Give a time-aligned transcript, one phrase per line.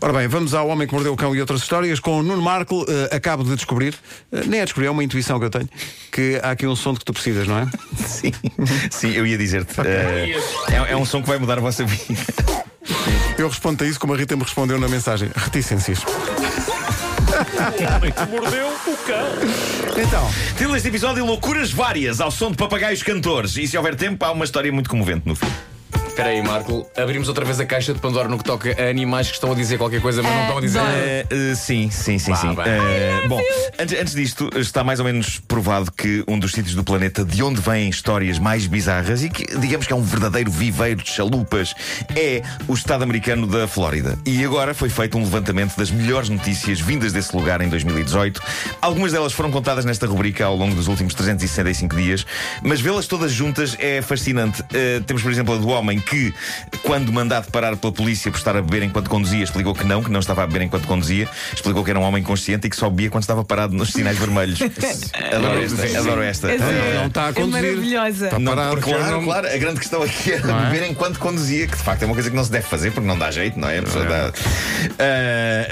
[0.00, 2.42] Ora bem, vamos ao Homem que Mordeu o Cão e outras histórias com o Nuno
[2.42, 2.84] Marco.
[2.88, 3.94] eh, acabo de descobrir,
[4.32, 5.68] eh, nem é descobrir, é uma intuição que eu tenho,
[6.12, 7.66] que há aqui um som de que tu precisas, não é?
[8.06, 8.32] Sim,
[8.90, 9.80] sim, eu ia dizer-te.
[9.80, 10.38] eh,
[10.70, 12.20] é, é um som que vai mudar a vossa vida.
[13.38, 15.28] Eu respondo a isso como a Rita me respondeu na mensagem.
[15.36, 15.98] Reticências.
[18.30, 20.02] Mordeu o cão.
[20.02, 23.56] Então, Título deste episódio: Loucuras várias ao som de papagaios cantores.
[23.58, 25.46] E se houver tempo, há uma história muito comovente no fim.
[26.16, 26.86] Espera aí, Marco.
[26.96, 29.54] Abrimos outra vez a caixa de Pandora no que toca a animais que estão a
[29.54, 30.80] dizer qualquer coisa, mas não estão a dizer.
[30.80, 32.56] Eh, eh, sim, sim, sim, sim.
[32.64, 33.38] Eh, bom,
[33.78, 37.42] antes, antes disto, está mais ou menos provado que um dos sítios do planeta de
[37.42, 41.74] onde vêm histórias mais bizarras e que, digamos que é um verdadeiro viveiro de chalupas,
[42.16, 44.18] é o estado americano da Flórida.
[44.24, 48.40] E agora foi feito um levantamento das melhores notícias vindas desse lugar em 2018.
[48.80, 52.24] Algumas delas foram contadas nesta rubrica ao longo dos últimos 365 dias,
[52.62, 54.64] mas vê-las todas juntas é fascinante.
[54.72, 56.32] Eh, temos, por exemplo, a do homem que,
[56.82, 60.10] quando mandado parar pela polícia por estar a beber enquanto conduzia, explicou que não, que
[60.10, 62.88] não estava a beber enquanto conduzia, explicou que era um homem consciente e que só
[62.88, 64.58] bebia quando estava parado nos sinais vermelhos.
[65.34, 66.50] adoro esta, adoro esta.
[66.52, 67.62] Eh, não está a é conduzir.
[67.62, 68.24] maravilhosa.
[68.26, 68.80] Está não, parado.
[68.80, 70.70] claro, claro, a grande questão aqui era Não é?
[70.70, 73.06] beber enquanto conduzia, que de facto é uma coisa que não se deve fazer porque
[73.06, 73.78] não dá jeito, não é?
[73.78, 74.32] A pessoa dá-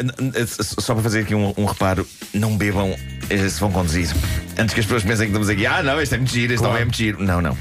[0.03, 2.95] n- só para fazer aqui um, um reparo, não bebam
[3.31, 4.09] eh, se vão conduzir.
[4.59, 6.63] Antes que as pessoas pensem que estamos aqui, ah, não, este é muito giro, este
[6.63, 7.23] não é muito giro.
[7.23, 7.57] Não, não.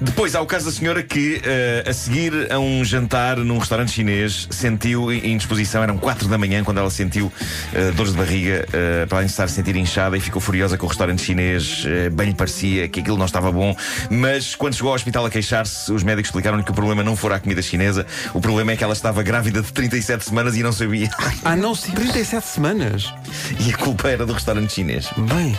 [0.00, 3.92] Depois há o caso da senhora que, eh, a seguir a um jantar num restaurante
[3.92, 7.32] chinês, sentiu indisposição, eram 4 da manhã, quando ela sentiu
[7.72, 10.76] eh, dores de barriga, eh, para além de estar a sentir inchada, e ficou furiosa
[10.76, 11.86] com o restaurante chinês.
[12.12, 13.74] bem lhe parecia que aquilo não estava bom,
[14.10, 17.36] mas quando chegou ao hospital a queixar-se, os médicos explicaram-lhe que o problema não fora
[17.36, 20.72] a comida chinesa, o problema é que ela estava grávida de 37 semanas e não
[20.72, 21.10] sabia.
[21.44, 23.12] Ah, não, 37 semanas.
[23.60, 25.08] e a culpa era do restaurante chinês.
[25.16, 25.56] Bem.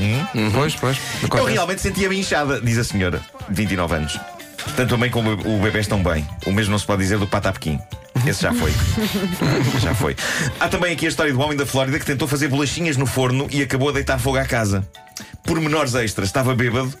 [0.00, 0.50] Hum?
[0.52, 0.96] Pois, pois.
[1.36, 4.18] Eu realmente sentia-me inchada, diz a senhora, de 29 anos.
[4.76, 6.26] Tanto a mãe como o bebê estão bem.
[6.46, 7.78] O mesmo não se pode dizer do Patapequim.
[8.26, 8.72] Esse já foi.
[9.80, 10.14] já foi.
[10.58, 13.46] Há também aqui a história do homem da Flórida que tentou fazer bolachinhas no forno
[13.50, 14.86] e acabou a deitar fogo à casa.
[15.42, 16.92] Por menores extras, estava bêbado,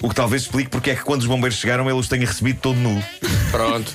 [0.00, 2.58] o que talvez explique porque é que quando os bombeiros chegaram ele os tenha recebido
[2.60, 3.02] todo nu.
[3.50, 3.92] Pronto.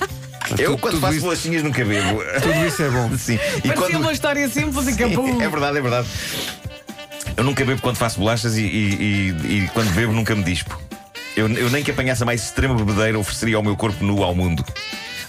[0.50, 2.22] Eu, tudo- quando tudo faço isso- bolachinhas, nunca bebo.
[2.40, 3.10] Tudo isso é bom.
[3.18, 3.38] Sim.
[3.64, 5.42] E Parecia uma história simples e acabou.
[5.42, 6.08] É verdade, é verdade.
[7.38, 10.76] Eu nunca bebo quando faço bolachas e, e- e- e quando bebo nunca me dispo.
[11.36, 14.34] Eu, eu nem que apanhasse a mais extrema bebedeira ofereceria o meu corpo nu ao
[14.34, 14.64] mundo.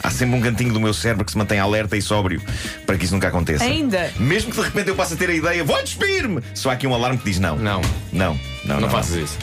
[0.01, 2.41] Há sempre um cantinho do meu cérebro que se mantém alerta e sóbrio
[2.87, 3.63] para que isso nunca aconteça.
[3.63, 4.11] Ainda?
[4.17, 6.41] Mesmo que de repente eu passe a ter a ideia, vou despir-me!
[6.55, 7.57] Só há aqui um alarme que diz não.
[7.57, 7.81] Não.
[8.11, 9.37] Não, não, Não faças isso.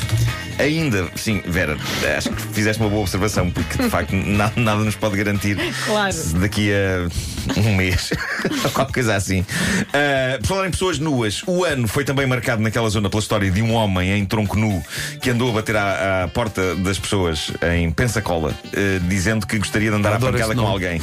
[0.58, 1.76] Ainda, sim, Vera,
[2.16, 6.12] acho que fizeste uma boa observação, porque de facto nada, nada nos pode garantir Claro.
[6.12, 8.10] se daqui a um mês
[8.64, 9.44] ou qualquer coisa assim.
[9.92, 13.50] Ah, por falar em pessoas nuas, o ano foi também marcado naquela zona pela história
[13.50, 14.82] de um homem em tronco nu
[15.20, 18.78] que andou a bater à, à porta das pessoas em Pensacola, ah,
[19.08, 21.00] dizendo que gostaria de andar à pancada com alguém.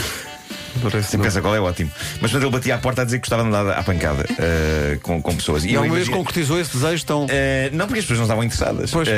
[1.04, 1.30] Sim, nome.
[1.30, 1.92] Pensacola é ótimo.
[2.22, 4.98] Mas quando ele batia à porta a dizer que gostava de andar à pancada ah,
[5.02, 5.64] com, com pessoas.
[5.64, 7.26] E eu alguma vez imagino- concretizou esse desejo tão.
[7.26, 7.28] Uh,
[7.72, 8.92] não, porque as pessoas não estavam interessadas.
[8.92, 9.08] Pois.
[9.08, 9.12] Uh,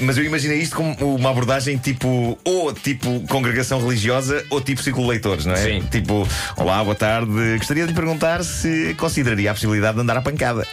[0.00, 5.06] mas eu imaginei isto como uma abordagem tipo, ou tipo congregação religiosa, ou tipo círculo
[5.06, 5.56] de leitores, não é?
[5.56, 5.84] Sim.
[5.90, 6.26] Tipo,
[6.56, 7.56] olá, boa tarde.
[7.58, 10.66] Gostaria de lhe perguntar se consideraria a possibilidade de andar à pancada.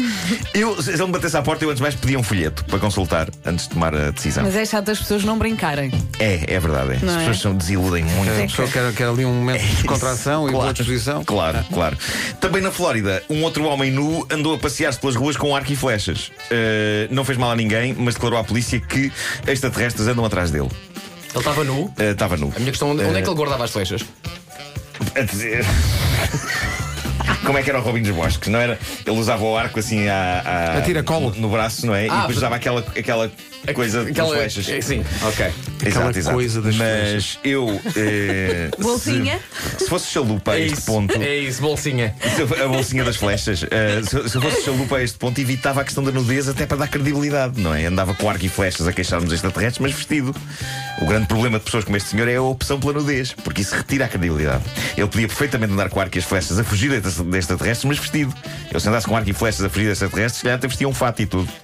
[0.54, 2.78] eu, se ele me batesse à porta, eu antes de mais pedia um folheto para
[2.78, 4.44] consultar antes de tomar a decisão.
[4.44, 5.90] Mas é chato as pessoas não brincarem.
[6.18, 6.92] É, é verdade.
[6.92, 6.96] é.
[6.96, 7.18] As é?
[7.18, 8.32] pessoas são, desiludem muito.
[8.32, 11.24] A pessoa quer, quer ali um momento de descontração e boa disposição.
[11.24, 11.96] Claro, claro.
[12.40, 15.76] Também na Flórida, um outro homem nu andou a passear-se pelas ruas com arco e
[15.76, 16.28] flechas.
[16.50, 19.12] Uh, não fez mal a ninguém, mas declarou à polícia que
[19.46, 20.68] extraterrestres andam atrás dele.
[21.30, 21.84] Ele estava nu.
[21.84, 22.52] Uh, Estava nu.
[22.54, 24.04] A minha questão, onde é que ele guardava as flechas?
[27.44, 28.48] Como é que era o Robin dos Bosques?
[28.50, 28.78] Não era?
[29.06, 30.42] Ele usava o arco assim a,
[30.74, 31.30] a, A tiracolo.
[31.34, 32.06] no, no braço, não é?
[32.06, 33.30] e Ah, depois usava aquela, aquela
[33.74, 34.68] coisa Aquela das flechas.
[34.68, 35.46] É, Sim, ok.
[35.46, 36.34] Aquela Exato, exato.
[36.36, 36.88] coisa das Mas
[37.34, 37.38] flechas.
[37.44, 37.80] eu.
[37.96, 39.40] eh, Bolsinha?
[39.78, 40.86] Se, se fosse chalupa a É este isso.
[40.86, 41.14] ponto.
[41.22, 42.14] É isso, bolsinha.
[42.38, 43.64] Eu- A bolsinha das flechas.
[43.70, 46.66] eh, se, se eu fosse chalupa a este ponto, evitava a questão da nudez até
[46.66, 47.84] para dar credibilidade, não é?
[47.86, 50.34] Andava com arco e flechas a queixar-nos extraterrestres, mas vestido.
[51.00, 53.74] O grande problema de pessoas como este senhor é a opção pela nudez, porque isso
[53.74, 54.62] retira a credibilidade.
[54.96, 56.96] Ele podia perfeitamente andar com arco e as flechas a fugir de
[57.34, 58.34] de extraterrestres, mas vestido.
[58.72, 60.88] Eu se andasse com arco e flechas a fugir de extraterrestres, se calhar até vestia
[60.88, 61.48] um fato e tudo.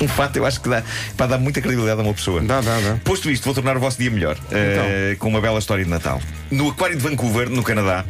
[0.00, 0.82] um fato eu acho que dá
[1.16, 2.40] para dar muita credibilidade a uma pessoa.
[2.40, 2.96] Dá, dá, dá.
[3.04, 6.20] Posto isto, vou tornar o vosso dia melhor eh, com uma bela história de Natal.
[6.50, 8.04] No Aquário de Vancouver, no Canadá,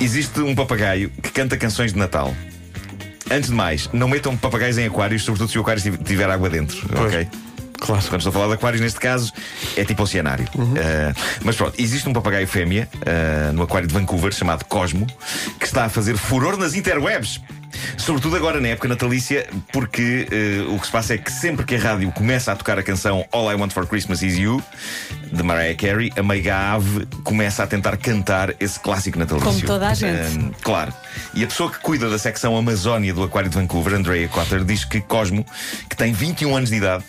[0.00, 2.34] existe um papagaio que canta canções de Natal.
[3.30, 6.48] Antes de mais, não metam papagaios em aquários, sobretudo se o aquário tiv- tiver água
[6.50, 7.26] dentro, ok?
[7.78, 8.02] Claro.
[8.08, 9.32] Quando estou a falar de aquários, neste caso,
[9.76, 10.46] é tipo oceanário.
[10.76, 11.12] Eh,
[11.42, 15.06] mas pronto, existe um papagaio fêmea eh, no aquário de Vancouver chamado Cosmo
[15.58, 17.40] que está a fazer furor nas interwebs.
[17.96, 21.74] Sobretudo agora na época natalícia, porque eh, o que se passa é que sempre que
[21.76, 24.62] a rádio começa a tocar a canção All I Want for Christmas Is You,
[25.32, 29.50] de Mariah Carey, a meiga ave começa a tentar cantar esse clássico natalício.
[29.50, 30.36] Como toda a gente.
[30.36, 30.92] Ahm, claro.
[31.34, 34.84] E a pessoa que cuida da secção Amazónia do Aquário de Vancouver, Andrea Cotter, diz
[34.84, 35.44] que Cosmo,
[35.88, 37.04] que tem 21 anos de idade,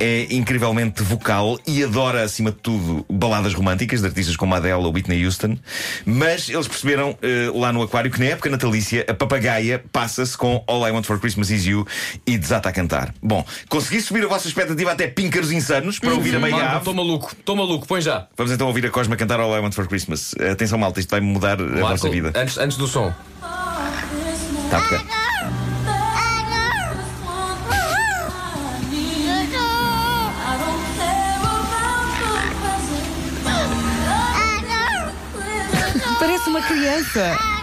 [0.00, 4.92] é incrivelmente vocal e adora, acima de tudo, baladas românticas de artistas como Adele ou
[4.92, 5.58] Whitney Houston.
[6.04, 9.82] Mas eles perceberam eh, lá no Aquário que na época natalícia a papagaia
[10.18, 11.86] passa-se com All I Want for Christmas Is You
[12.26, 13.14] e desata a cantar.
[13.22, 16.78] Bom, consegui subir a vossa expectativa até píncaros insanos para ouvir a meia ave.
[16.78, 18.26] estou maluco, estou maluco, põe já.
[18.36, 20.34] Vamos então ouvir a Cosma cantar All I Want for Christmas.
[20.50, 22.32] Atenção, malta, isto vai mudar a Marco, vossa vida.
[22.34, 23.12] Antes, antes do som.
[24.70, 24.98] Tá, ok.
[36.18, 37.57] Parece uma criança.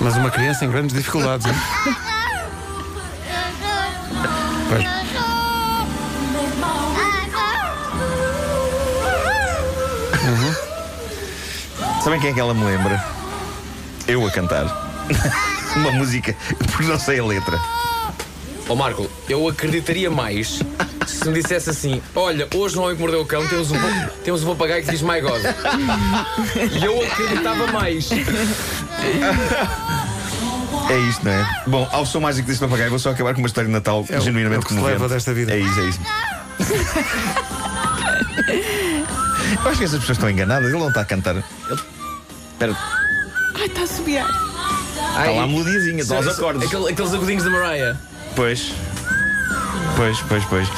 [0.00, 1.46] Mas uma criança em grandes dificuldades.
[1.46, 1.52] hein?
[4.68, 5.00] Pois.
[12.02, 13.04] Sabem quem é que ela me lembra?
[14.08, 14.64] Eu a cantar.
[15.76, 16.34] Uma música,
[16.72, 17.60] porque não sei a letra.
[18.68, 20.60] Ó Marco, eu acreditaria mais
[21.06, 23.76] se me dissesse assim: Olha, hoje no Homem que Mordeu o Cão temos um,
[24.24, 25.42] temos um papagaio que diz My God.
[26.72, 28.08] E eu acreditava mais.
[30.88, 31.46] É isto, não é?
[31.66, 34.18] Bom, ao som mágico desse papagaio, vou só acabar com uma história de Natal É
[34.18, 35.00] o- genuinamente é que se comovente.
[35.00, 35.52] leva desta vida.
[35.52, 36.00] É isso, é isso.
[39.64, 40.68] Eu acho que essas pessoas estão enganadas.
[40.70, 41.34] Ele não está a cantar.
[41.36, 41.44] Ele...
[42.52, 42.76] Espera,
[43.56, 44.20] Ai, está a subir.
[44.20, 46.66] está lá a melodiazinha, estão aos acordes.
[46.66, 47.96] Aquele- aqueles agudinhos da Mariah.
[48.36, 48.72] Pois.
[49.96, 50.68] Pois, pois, pois.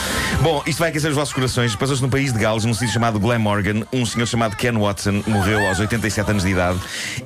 [0.41, 1.77] Bom, isto vai aquecer os vossos corações.
[1.77, 3.83] Passou-se num país de Gales, num sítio chamado Glamorgan.
[3.93, 6.79] Um senhor chamado Ken Watson morreu aos 87 anos de idade.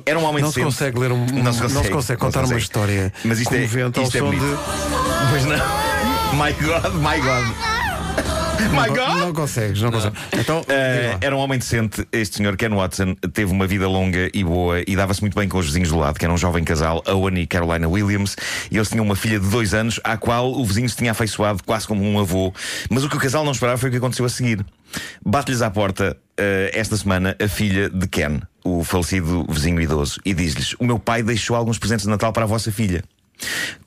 [0.05, 2.59] Era um homem Não se consegue ler um, Não se consegue, contar não se uma
[2.59, 2.61] consegue.
[2.61, 4.41] história Mas isto é, isto é bonito.
[4.41, 5.29] de.
[5.31, 5.57] Pois não.
[6.37, 7.76] My God, my God.
[8.71, 9.19] My God!
[9.19, 10.19] Não consegues, não consegues.
[10.33, 11.17] Então, lá.
[11.21, 12.07] era um homem decente.
[12.11, 15.57] Este senhor Ken Watson teve uma vida longa e boa e dava-se muito bem com
[15.57, 18.35] os vizinhos do lado, que era um jovem casal, Owen e Carolina Williams.
[18.71, 21.63] E eles tinham uma filha de dois anos, à qual o vizinho se tinha afeiçoado
[21.63, 22.53] quase como um avô.
[22.89, 24.65] Mas o que o casal não esperava foi o que aconteceu a seguir.
[25.25, 30.33] Bate-lhes à porta eh, esta semana a filha de Ken, o falecido vizinho idoso, e
[30.33, 33.03] diz-lhes: O meu pai deixou alguns presentes de Natal para a vossa filha.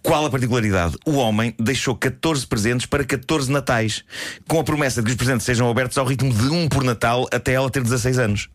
[0.03, 0.97] Qual a particularidade?
[1.05, 4.03] O homem deixou 14 presentes para 14 natais,
[4.49, 7.29] com a promessa de que os presentes sejam abertos ao ritmo de um por Natal
[7.33, 8.49] até ela ter 16 anos.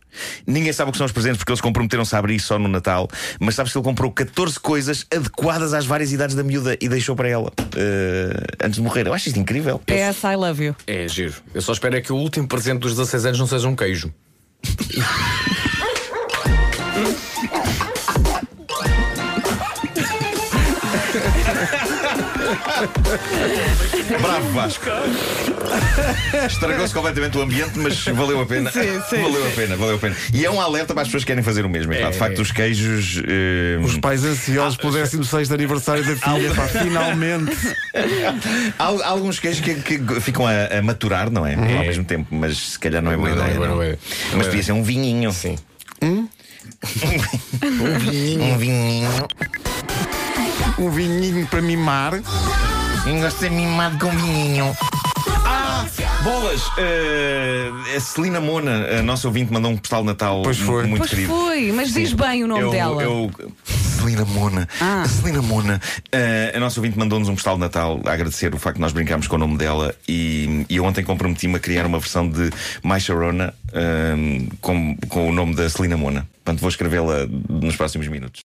[0.48, 3.08] Ninguém sabe o que são os presentes porque eles comprometeram-se a abrir só no Natal,
[3.40, 7.16] mas sabes que ele comprou 14 coisas adequadas às várias idades da miúda e deixou
[7.16, 9.08] para ela eh, antes de morrer.
[9.08, 9.80] Eu acho isto incrível.
[9.80, 10.76] PS, I love you.
[10.88, 11.34] É giro.
[11.54, 14.14] Eu só espero é que o último presente dos 16 anos não seja um queijo.
[24.22, 24.86] Bravo Vasco.
[26.48, 28.72] Estragou-se completamente o ambiente, mas valeu a pena.
[28.72, 30.16] Sim, sim, valeu a pena, valeu a pena.
[30.34, 31.94] E é um alerta para as pessoas que querem fazer o mesmo.
[31.94, 33.22] É, pá, de facto, os queijos.
[33.28, 37.56] eh, Os pais ansiosos pelo 16 aniversário da filha, pá, finalmente.
[38.78, 41.54] Há, há alguns queijos que, que ficam a, a maturar, não é?
[41.56, 43.56] Ao mesmo tempo, mas se calhar não é boa Não, ideia.
[43.56, 43.76] não é não.
[43.78, 44.00] ideia.
[44.36, 45.32] Mas podia ser um vinhinho.
[45.32, 45.58] Sim.
[47.64, 48.44] Um vinhinho.
[48.44, 49.10] Um vinhinho
[51.50, 52.14] para mimar.
[52.16, 54.76] Eu gosto de ser mimado com vinhinho.
[55.46, 55.86] Ah,
[56.24, 56.62] bolas!
[56.78, 60.86] Eh, a Celina Mona, a nossa ouvinte, mandou um postal de Natal Pois foi.
[60.86, 61.30] muito Pois querido.
[61.30, 63.02] foi, mas diz bem o nome eu, dela.
[63.04, 63.32] Eu,
[63.66, 64.68] Celina Mona.
[64.82, 65.04] Ah.
[65.04, 65.80] A Celina Mona.
[66.12, 68.92] Eh, a nossa ouvinte mandou-nos um postal de Natal a agradecer o facto de nós
[68.92, 69.96] brincarmos com o nome dela.
[70.08, 72.50] E, e eu ontem comprometi-me a criar uma versão de
[72.84, 74.16] My Sharona eh,
[74.60, 76.28] com, com o nome da Celina Mona.
[76.44, 78.34] Portanto, vou escrevê-la nos próximos minutos.